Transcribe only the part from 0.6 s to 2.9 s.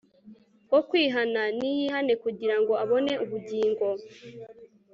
Wokwihana niyihane kugira ngo